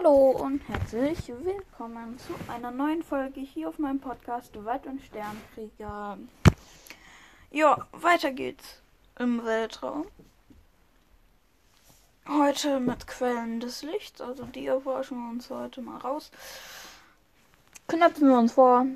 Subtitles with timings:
[0.00, 6.18] Hallo und herzlich willkommen zu einer neuen Folge hier auf meinem Podcast Wald- und Sternkrieger.
[7.50, 8.80] Ja, weiter geht's
[9.18, 10.06] im Weltraum.
[12.28, 16.30] Heute mit Quellen des Lichts, also die erforschen wir uns heute mal raus.
[17.88, 18.86] Knöpfen wir uns vor.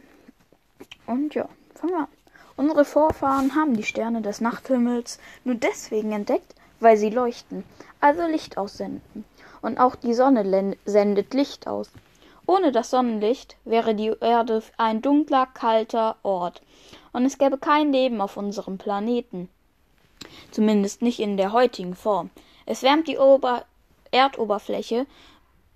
[1.06, 2.08] Und ja, fangen wir an.
[2.54, 7.64] Unsere Vorfahren haben die Sterne des Nachthimmels nur deswegen entdeckt, weil sie leuchten,
[8.00, 9.24] also Licht aussenden.
[9.60, 11.90] Und auch die Sonne sendet Licht aus.
[12.46, 16.60] Ohne das Sonnenlicht wäre die Erde ein dunkler, kalter Ort.
[17.12, 19.48] Und es gäbe kein Leben auf unserem Planeten.
[20.50, 22.30] Zumindest nicht in der heutigen Form.
[22.66, 23.64] Es wärmt die Ober
[24.10, 25.06] Erdoberfläche.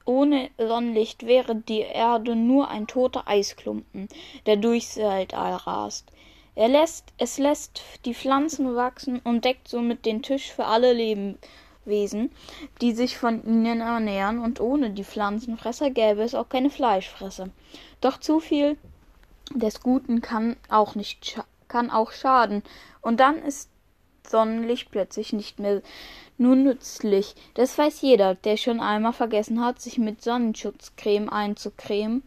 [0.05, 4.09] Ohne Sonnenlicht wäre die Erde nur ein toter Eisklumpen,
[4.47, 6.11] der durchs Weltall rast.
[6.57, 12.31] Er lässt, es lässt die Pflanzen wachsen und deckt somit den Tisch für alle Lebewesen,
[12.81, 17.51] die sich von ihnen ernähren, und ohne die Pflanzenfresser gäbe es auch keine Fleischfresser.
[18.01, 18.79] Doch zu viel
[19.55, 22.63] des Guten kann auch nicht kann auch schaden,
[23.03, 23.71] und dann ist
[24.27, 25.83] Sonnenlicht plötzlich nicht mehr
[26.39, 27.35] nur nützlich.
[27.55, 32.23] Das weiß jeder, der schon einmal vergessen hat, sich mit Sonnenschutzcreme einzucremen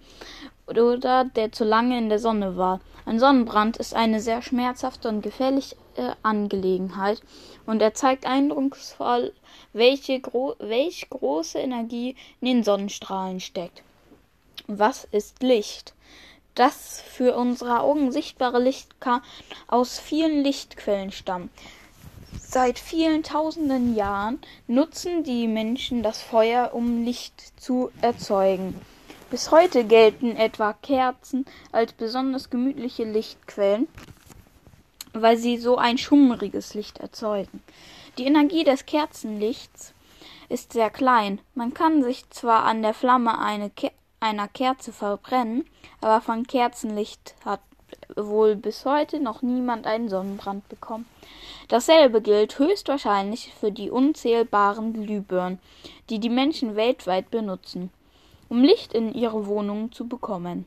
[0.77, 2.79] oder der zu lange in der Sonne war.
[3.05, 5.75] Ein Sonnenbrand ist eine sehr schmerzhafte und gefährliche
[6.23, 7.21] Angelegenheit
[7.65, 9.33] und er zeigt eindrucksvoll,
[9.73, 13.83] welche gro welch große Energie in den Sonnenstrahlen steckt.
[14.67, 15.93] Was ist Licht?
[16.55, 19.21] Das für unsere Augen sichtbare Licht kann
[19.67, 21.49] aus vielen Lichtquellen stammen.
[22.37, 28.79] Seit vielen tausenden Jahren nutzen die Menschen das Feuer, um Licht zu erzeugen.
[29.29, 33.87] Bis heute gelten etwa Kerzen als besonders gemütliche Lichtquellen,
[35.13, 37.61] weil sie so ein schummriges Licht erzeugen.
[38.17, 39.93] Die Energie des Kerzenlichts
[40.49, 41.39] ist sehr klein.
[41.53, 45.63] Man kann sich zwar an der Flamme eine Ke einer Kerze verbrennen,
[46.01, 47.61] aber von Kerzenlicht hat
[48.15, 51.05] wohl bis heute noch niemand einen Sonnenbrand bekommen.
[51.67, 55.59] Dasselbe gilt höchstwahrscheinlich für die unzählbaren Glühbirnen,
[56.09, 57.91] die die Menschen weltweit benutzen
[58.49, 60.65] um Licht in ihre Wohnungen zu bekommen.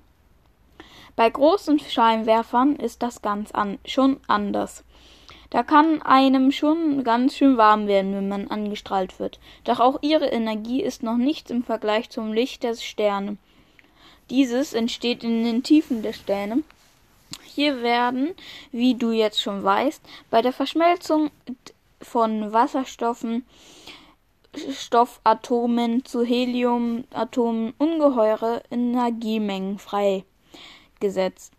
[1.15, 4.84] Bei großen Scheinwerfern ist das ganz an, schon anders.
[5.50, 9.38] Da kann einem schon ganz schön warm werden, wenn man angestrahlt wird.
[9.65, 13.37] Doch auch ihre Energie ist noch nichts im Vergleich zum Licht der Sterne.
[14.31, 16.62] Dieses entsteht in den Tiefen der Sterne.
[17.44, 18.31] Hier werden,
[18.70, 21.31] wie du jetzt schon weißt, bei der Verschmelzung
[22.00, 23.44] von Wasserstoffen
[24.55, 31.53] Stoffatome zu Heliumatomen ungeheure Energiemengen freigesetzt.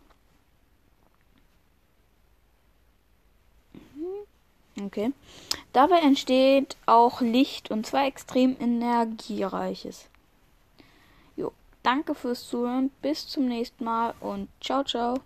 [3.96, 4.86] Mhm.
[4.86, 5.12] Okay.
[5.74, 10.08] Dabei entsteht auch Licht und zwar extrem energiereiches.
[11.36, 11.52] Jo,
[11.82, 15.20] danke fürs Zuhören, bis zum nächsten Mal und ciao ciao.